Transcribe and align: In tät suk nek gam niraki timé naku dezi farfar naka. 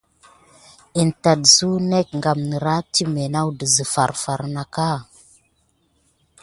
In 1.01 1.09
tät 1.23 1.41
suk 1.55 1.77
nek 1.91 2.07
gam 2.23 2.39
niraki 2.49 2.87
timé 2.93 3.23
naku 3.33 3.51
dezi 3.59 3.85
farfar 3.93 4.41
naka. 4.53 4.91